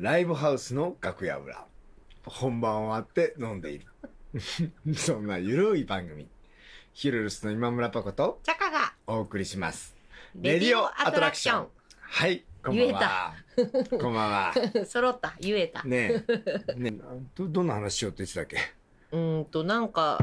[0.00, 1.66] ライブハウスの楽屋裏。
[2.24, 3.86] 本番終わって飲んでいる。
[4.96, 6.26] そんなゆるい番組。
[6.94, 9.94] ヒルルスの今村パコとチャカがお送りします。
[10.34, 11.68] レディオアトラクション。
[12.00, 13.34] はい、こんばんは。
[13.90, 14.54] こんばんは。
[14.86, 18.56] 揃った言えたねえ、ねえど、どんな話しようって言ってたっけ？
[19.12, 20.18] うーんとなんか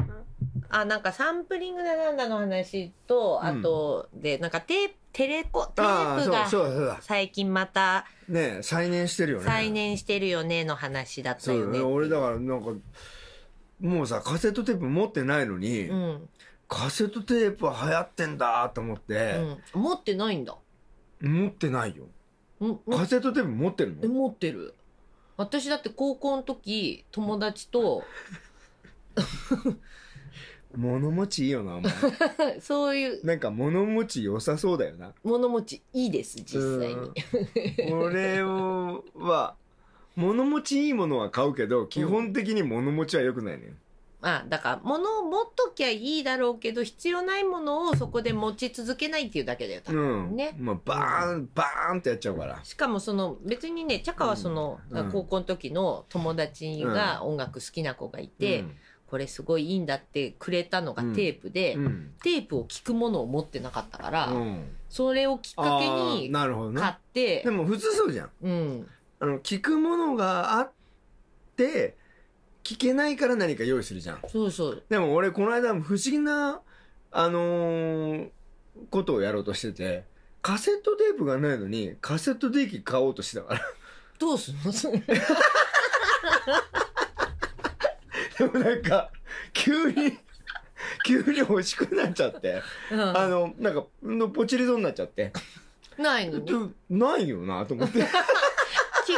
[0.70, 6.98] あなんかサンプリングだなんだの話と、うんあとでなんかテープテレコテープが。
[7.00, 9.44] 最近またねえ、再燃してるよね。
[9.44, 11.84] 再燃してるよねの話だったよねそうだね。
[11.84, 12.72] 俺だからなんか、
[13.80, 16.28] もうさ、カセットテープ持ってないのに、うん、
[16.68, 19.36] カセットテープ流行ってんだと思って、
[19.74, 20.56] うん、持ってないんだ
[21.20, 22.04] 持ってないよ。
[22.60, 24.74] うんカセットテープ持ってるえの持ってる
[25.36, 28.02] 私だって高校の時友達と
[30.76, 31.92] 物持ちいいよな、お前。
[32.60, 35.12] そういうなんか物持ち良さそうだよな。
[35.22, 39.54] 物持ちいいです実際に俺をは、
[40.16, 43.74] 物持ちいいものは買うけど、基本的に物持ちは良くないね。
[44.20, 50.36] あだから物を持っときゃいいだろうけど必要ないものをそこで持ち続けないっていうだけだよ多う分、ん。
[50.36, 52.58] ねまあ、バーン、バーンってやっちゃうから。
[52.64, 58.64] しかもその別にねチャカはその、うん高校の時の友達が音楽好きな子がいて、
[59.08, 62.14] これすごいいいんだってくれたのがテープで、うん、うん。
[62.22, 64.64] テープを聞くものを持ってなかったから、うん。
[64.90, 66.90] それをきっかけに買。
[66.90, 68.30] ってでも普通そうじゃん。
[68.42, 68.88] うん
[69.20, 70.70] あの、聞くものがあっ
[71.56, 71.96] て、
[72.62, 74.20] 聞けないから何か用意するじゃん。
[74.28, 76.60] そうそうでも俺この間不思議な、
[77.10, 78.28] あのー
[78.90, 80.04] ことをやろうとしてて、
[80.40, 83.60] カセットテープがないのに、カセット電気買おうとしてたから。
[84.20, 84.72] どうすんの？
[84.72, 85.02] それ
[88.38, 89.10] でもなんか、
[89.52, 90.18] 急に、
[91.04, 95.32] 急に欲しくなっちゃって、あの、なんか、のポチりそうになっちゃって。
[95.98, 96.46] ないのに？
[96.46, 96.52] で
[96.90, 97.98] ないよなと思って。
[97.98, 98.06] 聞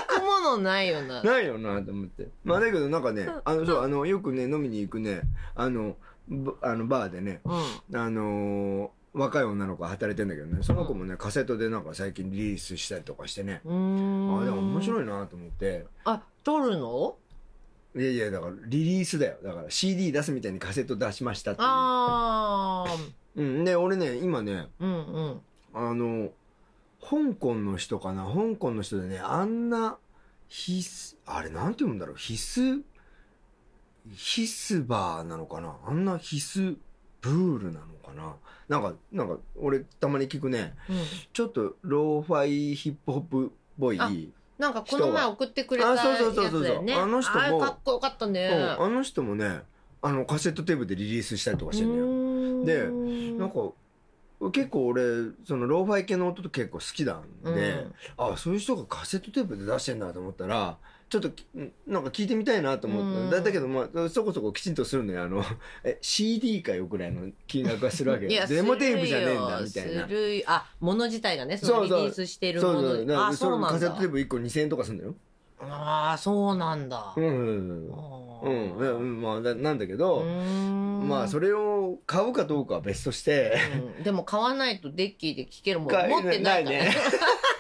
[0.07, 1.23] くものないよな。
[1.23, 2.29] ないよなと思って。
[2.45, 5.23] まあだけどなんかね、あの、そう、あの、よくね、飲みに行くね、
[5.55, 5.97] あの、
[6.29, 8.01] ばあのバーでね、うん。
[8.01, 14.41] あのー若い女の子が働いてんだけどね、その子もね、カセットでなんか最近リリースしたりとかしてね、うーん。
[14.41, 17.17] あ、でも面白いいなと思って、あ撮るの？
[17.97, 19.39] いやいや、だからリリースだよ。
[19.43, 21.67] だから CD 出すみたいにカセット出しましたっていう。
[21.69, 22.97] ああ
[23.37, 23.65] うん。
[23.65, 25.41] で、俺ね、今ね、うんうん。
[25.75, 26.31] あの、
[27.00, 28.25] 香港の人かな？
[28.25, 29.99] 香港の人でね、あんな、
[30.49, 32.17] 必須、あれなんて読むんだろう？
[32.17, 32.83] 必須、
[34.15, 35.77] 必須バーなのかな？
[35.84, 36.77] あんな必須
[37.21, 38.37] ブールなのかな？
[38.69, 40.97] なんか、なんか、俺たまに聞くね、うん。
[41.33, 44.11] ちょっとローファイヒップホップっぽい、あ
[44.60, 47.60] なんかこの前送ってくれたやつあそうそうそうそうだよねあの人も。
[47.60, 48.76] かっこよかったね。
[48.78, 49.62] うんあの人もね、
[50.03, 52.65] あのカセットテープでリリースしたりとかしてるのよ。
[52.66, 52.88] でで
[53.38, 53.72] なんか、
[54.53, 55.03] 結構俺、
[55.47, 57.94] そのローファイ系の音と結構好きなんで、うん。
[58.32, 60.76] あそういう人がカセットテープで出してんだと思ったら
[61.10, 61.44] ちょっとき
[61.88, 63.31] なんか聞いてみたいなと思って、うん。
[63.31, 65.25] だだけどまあそこそこきちんとするのよ。
[65.25, 65.44] あの
[65.82, 70.06] え CD かよぐらいの金額がするわけいやよデモテープじゃねえんだみたいな。
[70.06, 70.44] するよ。
[70.47, 71.99] あ物自体がねそそうそう。
[71.99, 73.69] のリリースしてるそうものそうだからあそうなんだ。
[73.70, 75.15] カセットテープ1個2000円とかするんだよ。
[75.62, 77.12] ああそうなんだ。
[77.16, 79.20] うんうんうん。
[79.20, 83.59] まあななんだけど、まあそれを買うかどうかは別として、
[83.99, 84.03] うん。
[84.04, 86.97] でも買わないとデッキで聴けるもん持ってないからないね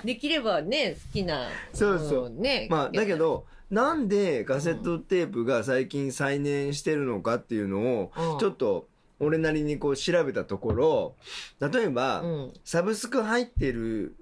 [0.04, 2.30] できればね好きなそうそう。
[2.30, 8.38] んねまあだけどなんでカセットテープが最近再燃してるのかっていうのをうん。
[8.38, 8.88] ちょっと
[9.20, 11.14] 俺なりにこう調べたところ
[11.60, 12.52] 例えば、うん。
[12.64, 14.16] サブスク入ってる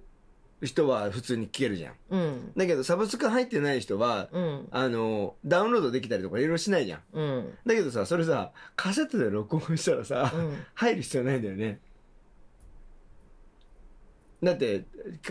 [0.60, 1.94] 人は普通に聴けるじゃん。
[2.10, 2.52] うん。
[2.56, 4.68] だけどサブスク入ってない人はうん。
[4.72, 7.00] あのダウンロードできたりとかいろいろしないじゃん。
[7.12, 7.54] うん。
[7.64, 10.56] だけどさそれさカセットで録音したらさ、うん。
[10.74, 11.80] 入る必要ないんだよね
[14.43, 14.84] だって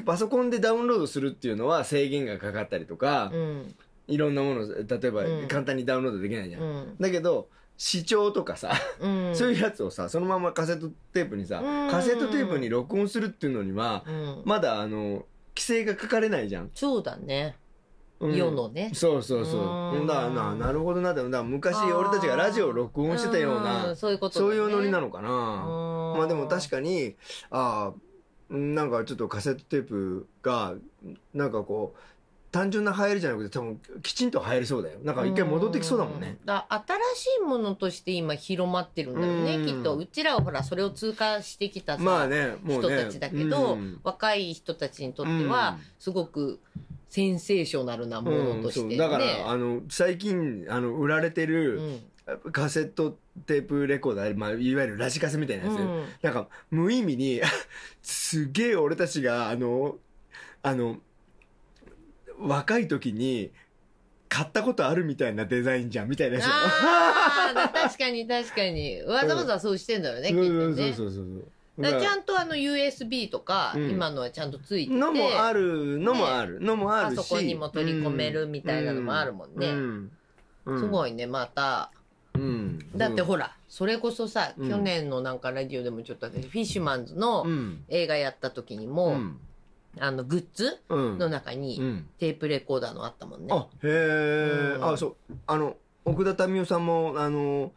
[0.06, 3.76] パソコンでダウンロードするっていうのは制限がかかったりとか、うん。
[4.08, 5.48] いろんなもの例えばうん。
[5.48, 6.96] 簡単にダウンロードできないじゃん、うん。
[7.00, 9.32] だけど視聴とかさ、うん。
[9.36, 11.92] そういうやつをさそのままカセットテープにさ、うん。
[11.92, 14.42] カセットテープに録音するっていうのには、うん。
[14.46, 15.26] まだあの
[15.56, 17.56] 規制がかかれないじゃん、そうだね。
[18.20, 18.36] うん。
[18.36, 18.92] 世のね。
[18.94, 19.58] そうそうそ
[19.94, 20.00] う。
[20.00, 20.08] うん。
[20.08, 23.96] だななるほどなだから昔俺たちがラジオを録音してたようなうん。
[23.96, 24.52] そういうことだね。
[24.52, 27.16] そういうノリなのかな、ままあでも確かに
[27.52, 28.07] ああ
[28.50, 30.74] なんかちょっとカセットテープが
[31.34, 32.00] なんかこう
[32.50, 35.00] 単純な流行りじゃなくて多分きちんと流行りそうだよ。
[35.04, 36.38] なんか一回戻ってきそうだもんね。
[36.46, 36.82] だ新
[37.16, 39.66] しいものとして今広まってるんだよねうん。
[39.66, 39.98] きっと。
[39.98, 42.96] うちらはほらそれを通過してきたさ、まあねもうね。
[42.96, 44.00] 人たちだけど、うん。
[44.04, 46.60] 若い人たちにとってはすごく
[47.10, 52.00] センセーショナルなものとしてね、だからあの最近あの売られてうるん
[52.52, 56.06] カセットテープレコーダー、まあ、いわゆるラジカセみたいなやつ、うん。
[56.22, 57.42] なんか無意味に
[58.02, 59.98] すげえ俺たちがあの
[60.62, 60.98] あの
[62.40, 63.52] 若い時に
[64.30, 66.46] 買ったことあるみたいなデザインじゃんみたいなやつ
[67.74, 69.02] 確かに確かに。
[69.04, 70.94] わざわざそうしてんだよね、きっとね。
[70.94, 71.52] そうそうそうそう
[72.02, 73.90] ちゃんとあの USB とか、うん。
[73.92, 77.18] 今のはちゃんとついてて、のもあるのもある、のもあるし。
[77.18, 79.68] パソコンにも取り込めるみたいなのもあるもんね。
[79.70, 80.12] うん。
[80.66, 80.80] うん。
[80.80, 81.92] すごいね、また。
[82.38, 82.80] うん。
[82.96, 84.70] だってほら、それこそさ、うん。
[84.70, 87.84] 去年のなんかラジオでもちょっとあったけど、フィッシュマンズのうん。
[87.90, 89.40] 映画やった時にうも、ん。
[90.00, 91.18] あの、グッズうん。
[91.18, 92.08] の中うにん。
[92.20, 93.54] テープレコーダーのあったもんね。
[93.54, 94.86] あへえ、うん。
[94.94, 95.16] あそう。
[95.48, 95.76] あの
[96.06, 97.74] 奥田民生さんもあの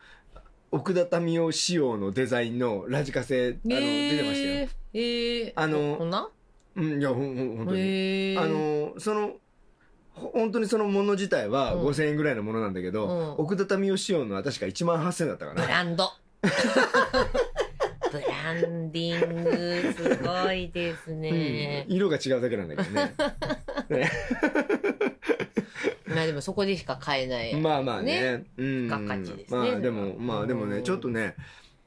[0.70, 4.54] 奥田民生仕様のデザインのラジカセあの、出てましたよ。
[4.54, 6.28] えー、えー、あのこんな？
[6.76, 8.40] うんいやほんほん本当に、へー。
[8.40, 9.38] あのそのほ
[10.20, 11.86] 本当にそのもの自体はうん。
[11.86, 13.30] 5000円ぐらいのものなんだけど、うん。
[13.44, 15.62] 奥田民生仕様のは確か1万8000円だったかな。
[15.62, 16.10] ブランド。
[18.12, 21.86] ブランディング、すごいですね。
[21.88, 23.14] うん、色が違うだけなんだけどね。
[23.88, 24.10] ね。
[26.06, 27.54] まあでもそこでしか買えない。
[27.56, 28.44] まあまあね。
[28.56, 28.88] うん。
[28.88, 29.44] ですね。
[29.48, 31.36] まあでもまあでもねうんちょっとね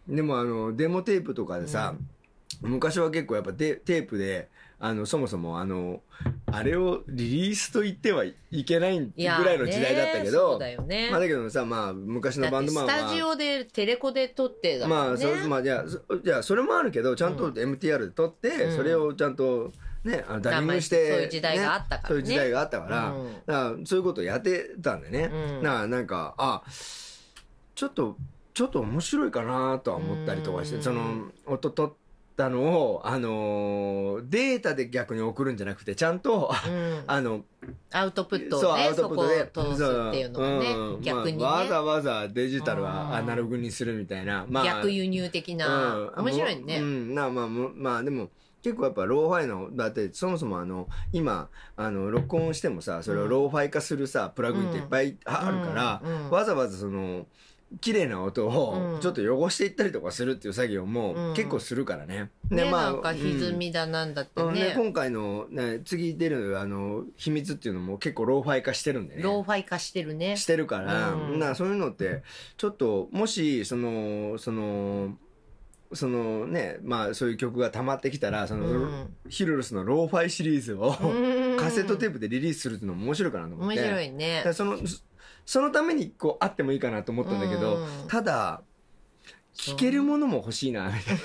[0.08, 1.96] でもあのデモテープとかでさ、
[2.62, 6.02] 昔は結構やっぱテテープであのそもそもあの
[6.56, 11.10] あれをリリースと言ってはいけないぐらいの時代だったけど、うだよね。
[11.10, 15.08] まあだけどさまあ昔のバンドマンはスタジオでテレコで撮ってだもんね。
[15.08, 17.54] まあそうまあじゃあそじゃあそれもあるけどちゃんとうん。
[17.54, 18.76] MTR で撮って、うん。
[18.76, 19.72] それをちゃんと
[20.04, 22.08] ねあのダビングして、まあそういう時代があったからね。
[22.08, 23.16] そういう時代があったから,、か
[23.48, 25.64] らそういうことをやってたんでね、うん。
[25.64, 26.62] だからなんかあ
[27.74, 28.16] ちょっと
[28.54, 30.84] ちょっと面白いかなとは思ったりとかして、うん。
[30.84, 31.94] その音取っ
[32.36, 37.04] たのをあのーデータで逆に送るんじゃなくてちゃんと、うん。
[37.08, 37.42] あの
[37.92, 46.24] アウトプットそうをね、アウトプットでそこを通すっていうのがね、うん逆にね、まあわざわざデジタルうんはアナログにするみたいな、まあ、逆輸入的な、うん。
[46.24, 46.78] 面白いね。
[46.78, 48.30] うん、なまあもまあでも
[48.64, 57.26] 結構やっぱローファイのだってそもそもあの今あの録音してもさそれをローファイ化するさプラグインっていっぱいあるから、わざわざその
[57.82, 62.30] 綺麗な音うんをちょっと汚していったりとかするっていう作業うんも結構するからね。
[62.50, 69.24] ね、まあなんか歪みだなんだってうん今回の、ね、次出るあの秘密っていうのも結構ローファイ化してるんでね。
[69.24, 70.38] ローファイ化してるね。
[70.38, 72.24] してるから、うんなそういうのって
[72.58, 75.18] ちょっともしそのその
[75.94, 84.44] そのねまあそういう曲が溜まってきたらその、うんヒルロスのローファイシリーズを、うん カセットテープでリリースするっていうのも面白いかなと思って面白いだね。
[84.54, 85.02] そのそ
[85.46, 88.08] そのためにこうあってもいいかなと思ったんだけど、うん。
[88.08, 88.62] ただ
[89.54, 91.22] 聴けるものも欲しいなみたいな。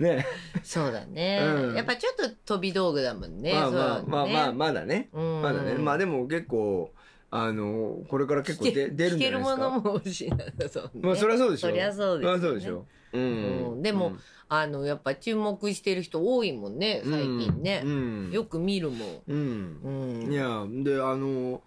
[0.16, 0.26] ね。
[0.62, 1.74] そうだね、うん。
[1.74, 3.52] やっぱちょっと飛び道具だもんね。
[3.52, 4.04] まあそうだね。
[4.06, 5.42] まあまあまあまだね、うん。
[5.42, 5.74] まだね。
[5.74, 6.92] まあでも結構
[7.30, 9.62] あのこれから結構で出るんじゃないですか？
[9.66, 10.36] 聞けるものも欲しいな
[10.68, 11.00] そう、ね。
[11.02, 11.68] まあそりゃそうでしょ。
[11.68, 12.26] そりゃそうですよね。
[12.26, 12.86] まあそうでしょ。
[13.12, 13.82] うん、うん。
[13.82, 14.12] でも
[14.48, 17.82] あの、やっぱ注目してる人多いもんね、最近ね。
[17.84, 17.88] う。
[17.88, 18.30] ん。
[18.32, 19.22] よく見るもん。
[19.28, 19.80] うん。
[20.24, 20.32] う、ん。
[20.32, 21.62] いやであの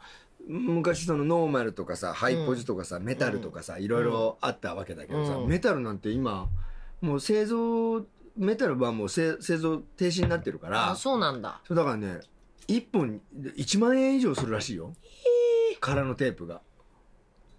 [0.48, 5.48] 昔そのノーマルとかさハイポジとかさ、メタルとかさいろいろあったわけだけどさ、うん。
[5.48, 6.50] メタルなんて今
[7.02, 8.06] もう製造
[8.36, 11.62] メタルはもう製製造停止になってるからあ、そうなんだ。
[11.66, 12.20] そうだからね
[12.68, 14.94] 1本1万円以上するらしいよ。
[15.80, 16.62] 空のテープが、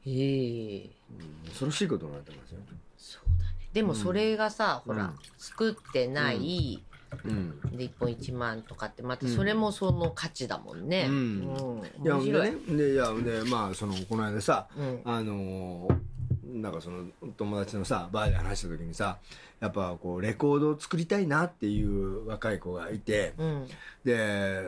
[0.07, 0.91] へえ。
[1.11, 2.61] うん恐ろしいことになってますよ、
[2.97, 3.69] そうだね。
[3.73, 4.95] でもそれがさ、うん。
[4.95, 6.83] ほら、作ってない、
[7.25, 11.07] うん、で、1本1万とかって、またそれもその価値だもんね。
[11.09, 12.05] うんうん。
[12.05, 12.51] いや面白い。
[12.51, 15.01] でねでいやでまあそのこの間さうん。
[15.05, 16.15] あのー
[16.55, 17.05] なんかその
[17.37, 19.19] 友達のさバーで話した時にさ
[19.61, 23.69] やっぱこうレコードを作りたいなっていう若い子がいてうん。
[24.05, 24.63] で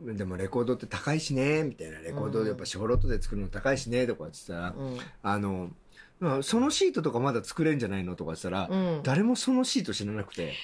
[0.00, 4.98] でもレコードって高いしねみたいなレコードやっぱ小ロットで作るの高いしねとかって言ったら、うん。
[5.22, 5.70] あの
[6.18, 9.02] まあそのシートとかまだ作れんじゃないのとかって言ったら、うん。
[9.04, 10.54] 誰もそのシート知らなくて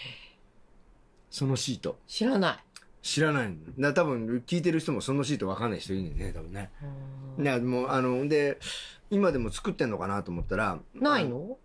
[1.30, 1.98] そのシート。
[2.06, 2.58] 知らない。
[3.02, 3.48] 知らない。
[3.48, 6.70] のだから多分聞いてる人もそのシート分かんない人いるんだよね多分ね。
[7.38, 8.58] うんねもうあので
[9.10, 11.56] 今でも作ってんのかなと思ったらないの？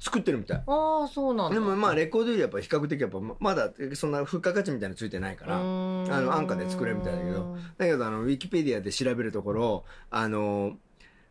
[0.00, 0.62] 作ってるみたい。
[0.66, 1.54] ああ、そうなんだ。
[1.54, 7.58] でもまあレコードよりやっぱ比較的やっぱままだそんな付加価値みたいなのついてないからああの安価で作れるみたいだけど。
[7.76, 10.78] だけどあのウィキペディアで調べるところあの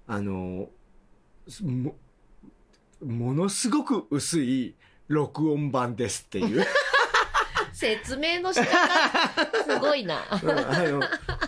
[0.05, 0.69] あの
[1.63, 1.95] も
[3.03, 4.75] ものすごく薄い
[5.07, 6.65] 録音版ですっていう
[7.75, 8.67] 説明の仕方
[9.65, 10.21] すごいな。
[10.41, 10.83] うんあ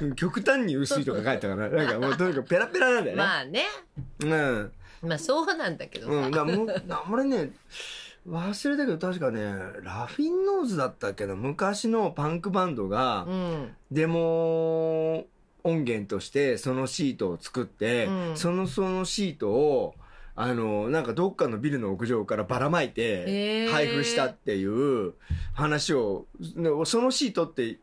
[0.01, 3.65] の極端に薄いとか書いてたから なんかもうとにかくペラペラなんだよね、まあね。
[4.24, 4.72] うん
[5.03, 6.13] まあそうなんだけどさ。
[6.13, 7.51] うん、だもう あ俺ね
[8.27, 9.41] 忘れたけど確かね
[9.84, 13.75] ラフィンノーズだったっけど昔のパンクバンドがうん。
[13.89, 15.25] デモ
[15.63, 19.96] 音源としてそのシートを作って、うんそのそのシートを
[20.39, 23.72] あのなんかどっかのビルの屋上からばらまいへてー。
[23.72, 25.15] 配布したっていう
[25.53, 27.79] 話をでそのシートって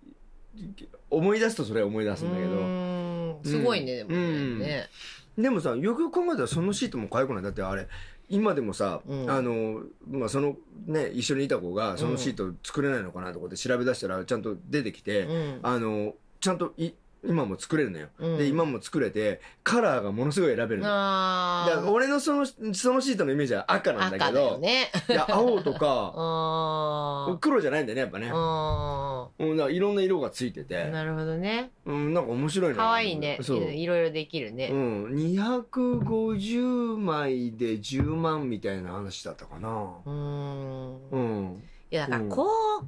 [1.11, 4.59] 思い出すとそれ思い出すんだけうどすごいね、でもうん。
[4.61, 4.89] ね。
[5.37, 7.89] でもさよくよく考えたらそのシートも可愛くないだってあれ
[8.31, 9.31] 今でもさ、うん。
[9.31, 10.55] あの、まあ、その
[10.87, 15.59] ね一緒にいた子がそのシート作れないのかなとかって調べ出したらちゃんと出てきて、うん。
[15.65, 16.93] あのちゃんとい
[17.27, 24.91] 今も作れるのよ、うんで今も作れてカラーがものすごい選べるのあだから俺のそのそのシートのイメージは赤なんだけどね。
[25.09, 29.29] いや青とか あ黒じゃないんだよねやっぱね、あ。
[29.39, 31.71] うん、いろんな色がついてて、なるほどね。
[31.87, 33.39] うん、なんか面白いな可愛いね。
[33.43, 34.69] そういろいろできるうね。
[34.69, 40.97] ん、250枚で10万みたいな話だったかなうーん。
[41.13, 42.47] ういんや、だからこ
[42.83, 42.87] う、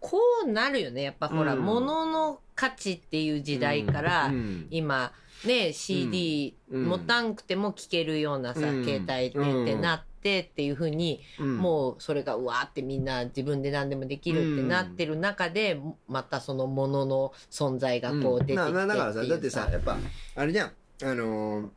[0.00, 1.02] こうなるよね。
[1.02, 5.12] やっぱほら、うん物の価値っていう時代から、うん今、
[5.46, 6.84] ね、CD うん。
[6.84, 8.84] 持たんくても聴けるようなさ、うん。
[8.84, 11.56] 携帯でってなってっていうふうに、うん。
[11.56, 19.96] もうそれがうわーってみんな自分で何でもできるってなってる中で、またそのものの存在がこう出てきてだからさだってさやっぱ
[20.36, 20.72] あれじゃん。
[21.02, 21.68] あのー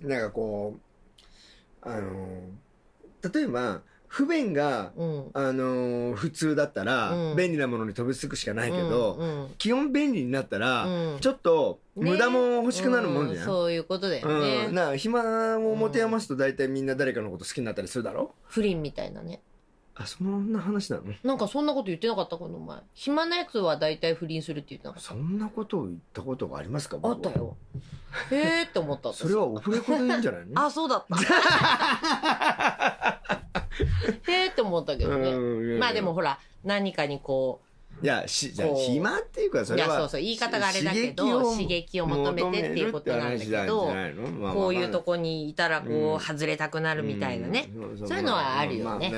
[0.00, 0.74] なんかこ
[1.84, 3.82] うあのー例えば
[4.14, 5.30] 不便がうん。
[5.32, 14.66] あのー普通だったら、うん便利なものに飛びつくしかないけど、うん基本便利になったら、うんちょっとね無駄も欲しくなるもんじゃん、うそういうことだよね。
[14.68, 18.34] うん、な暇を持て余すと大体みんな誰かのこと好きになったりするだろ？
[18.44, 19.40] 不倫みたいなね。
[19.94, 21.04] あそんな話なの？
[21.24, 22.80] なんかそんなこと言ってなかったこの前。
[22.92, 26.98] 暇なやつは大体不倫するって言ってなかっそんなことを言ったことがありますか？
[26.98, 27.08] た。
[27.08, 27.56] あったよ。
[28.30, 29.08] へーって思った。
[29.10, 30.52] 私それはオフレコでいいんじゃないの？
[30.64, 31.16] あ、そうだった。
[34.62, 35.78] って思ったけどね。
[35.78, 37.60] まあでもほら、何かにこ
[38.00, 43.92] いやしじゃ暇っていうかう、それはいやそうそう、言い方があれだけど、刺激を求めてっていうことなんだけど、
[44.54, 47.70] こういうとこにいたらこう、外れたくなるみたいなね。
[48.04, 49.10] そういうのはあるよね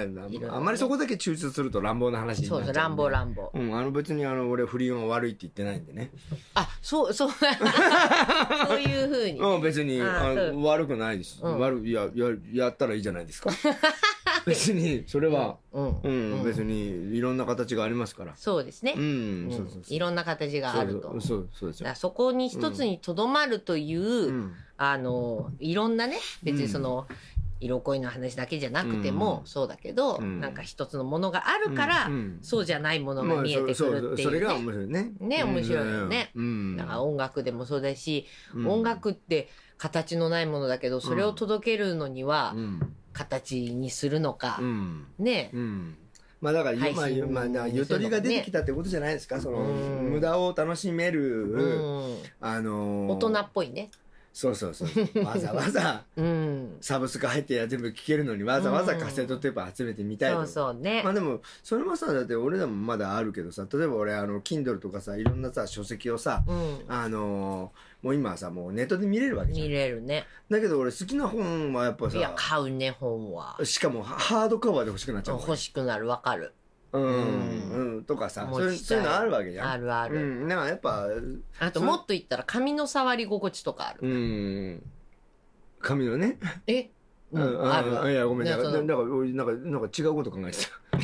[0.48, 3.50] まあんまりそこだけ抽出すると乱暴な話になっちゃそうそう、乱暴乱暴。
[3.54, 6.10] うん、あの別にあの俺不倫は悪いって言ってないんでね。
[6.54, 7.30] あ、そう、そう、
[8.68, 9.38] そういうふうに。
[9.38, 11.40] うん、別にあ悪くないです。
[11.42, 13.50] うん悪いやややったらいいじゃないですか。
[14.46, 18.36] 別にそれは、うん、うん、うん別にいろんな形がありますから。
[18.36, 19.00] そうですねう。
[19.00, 19.50] ん。
[19.88, 21.20] いろんな形があると。
[21.20, 21.94] そうそうですよだから。
[21.94, 27.06] そこに一つにとどまるという、うんあのいろんなね別にその、
[27.60, 32.10] 色恋の話だけじゃなくてもうんそうだけど、うんなんか一つのものがあるから、
[32.42, 34.58] そうじゃないものがまあ見えてくるっていうそうそれがね。
[34.58, 35.12] 面白いね。
[35.20, 36.76] ね面白いよねうん。
[36.76, 39.48] だから音楽でもそうだし、うん音楽って
[39.78, 42.94] 形のないものだけどそれを届けるのにはうん。
[43.14, 45.06] 形にするのか、うん。
[45.18, 45.96] ね、うん。
[46.42, 46.92] まあだから、まあ、
[47.30, 49.40] まあ、なゆとりが出てきたってことじゃないですか。
[49.40, 53.90] その、うん無駄を楽しめうる、ん、あのー大人っぽいね。
[54.34, 55.24] そうそうそう。
[55.24, 61.02] わざわざ、 うん、サブスク入って全部聴けるのにわざわざカセットテープ集めてみたいとそうそうね。
[61.04, 70.26] まあでもそれもさだって俺らもまだあるけどさ例えば俺あの Kindle とかさいろんなさ書籍をさうん、あのーもう今はさもうネットで見れるわけじゃ見んれるね。
[70.50, 73.58] だけど俺好きな本はやっぱいやさ買うね本は。
[73.64, 76.52] しかもハハードカバーで欲しくなっちゃう欲しくなるわかる。
[76.94, 77.12] うん、うん。
[77.96, 79.70] うん、とかさそういうのあるわけじゃん。
[79.70, 80.16] あるある。
[80.16, 81.08] うん、だからやっぱ
[81.58, 83.98] あともっと言ったら髪の触り心地とかある。
[84.02, 84.82] うん。
[85.80, 86.90] 髪のね、え、
[87.32, 87.42] ううん。
[87.62, 88.12] ん、ある。
[88.12, 90.70] いやごめんなねそのだだかなんかなんか違うこと考えてた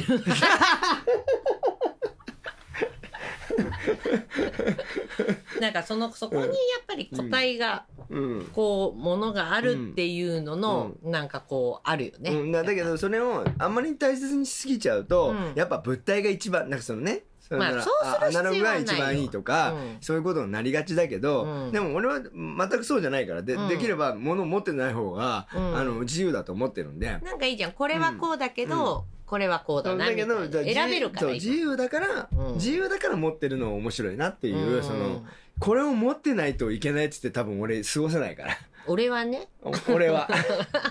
[5.62, 6.52] なんかそのそこにやっ
[6.86, 8.50] ぱり個体がうん。
[8.52, 12.30] こうものがあるっていうののなんかこうあるよね。
[12.32, 15.52] うん、だだけどそれをあんまり大切にしすぎちゃうと、うん。
[15.54, 19.96] やっぱ物体が一番なんかそのねまあそうするアナログが一番いいとか、うん。
[20.00, 21.72] そういうことになりがちだけど、うん。
[21.72, 23.68] でも俺は全くそうじゃないからで,、うん。
[23.68, 25.76] できれば物を持ってない方が、うん。
[25.76, 27.18] あの自由だと思ってるんで。
[27.22, 27.72] なんかいいじゃん。
[27.72, 30.48] これはこうだけど、これはこうだなみたいな。
[30.48, 32.54] じゃあ選べるから自由だから、うん。
[32.54, 34.82] 自由だから持ってるの面白いなっていう、うん。
[34.82, 35.22] その
[35.60, 38.58] これを持ってないといけないっつって多分俺過ごせないから。
[38.88, 40.28] 俺はね、お俺は。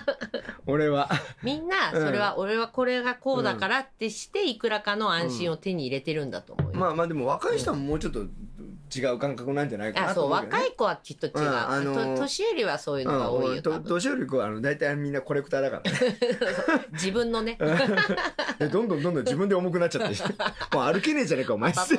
[0.64, 1.10] 俺は。
[1.42, 2.06] みんな、うん。
[2.06, 6.78] それは、俺はこれがこうだからってして、いくらかの安心を手に入れてるんだと思うよ。
[6.78, 8.24] まあまあでも若い人はもうちょっと
[8.94, 11.32] 違う感覚なんじゃないかなとね、若い子はきっと違う。
[11.38, 15.98] うんあの年寄りはそういうのが多いよ、年寄り子はあの大体みんなコレクターだからね。
[16.92, 17.58] 自分のね。
[18.58, 20.16] でどんどんどんどん自分で重くなっちゃって。
[20.76, 21.72] もう歩けねえじゃねえかお前。
[21.72, 21.96] パ捨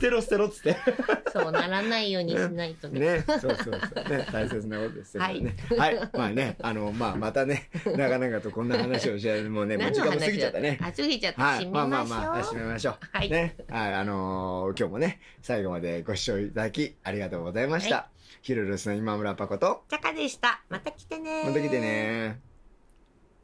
[0.00, 0.76] てろ捨てろっつって。
[1.32, 3.00] そうならないようにしないとね。
[3.00, 3.24] ね。
[3.26, 3.70] そうそうそう。
[4.08, 5.56] ね大切なことですよね。
[5.76, 10.78] はい、まあねあのまあまたね長々とこんな話をしてもうねもう時間も過ぎちゃったね。
[10.80, 11.42] あ、過ぎちゃった。
[11.42, 12.04] はい、まあまあ。
[12.04, 12.94] まあ、締めましょう。
[13.12, 13.30] はい。
[13.30, 17.96] ね、はい、あのー今日もね、最後までご視聴いただきありがとうございました。
[17.96, 18.08] は
[18.42, 20.62] ヒルルスの今村パコと、チャカでした。
[20.68, 22.53] また来てねまた来てね